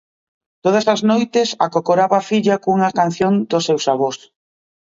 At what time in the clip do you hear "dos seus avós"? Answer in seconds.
3.51-4.17